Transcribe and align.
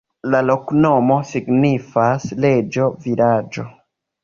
La 0.35 0.39
loknomo 0.45 1.17
signifas: 1.33 2.27
reĝo-vilaĝo. 2.47 3.71